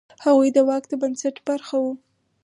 [0.25, 1.93] هغوی د واک د بنسټ برخه وه.